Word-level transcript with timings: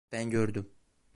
Ben 0.11 0.29
gördüm. 0.29 0.71